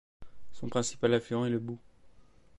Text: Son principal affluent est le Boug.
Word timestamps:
Son 0.53 0.67
principal 0.67 1.13
affluent 1.13 1.45
est 1.45 1.51
le 1.51 1.59
Boug. 1.59 1.77